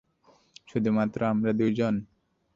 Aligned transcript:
শুধুমাত্র 0.67 1.19
আমরা 1.31 1.51
দুইজন? 1.53 1.93